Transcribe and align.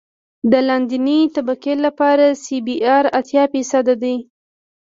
د 0.51 0.53
لاندنۍ 0.67 1.21
طبقې 1.35 1.73
لپاره 1.85 2.25
سی 2.43 2.57
بي 2.65 2.75
ار 2.95 3.05
اتیا 3.19 3.43
فیصده 3.53 3.93
دی 4.01 4.15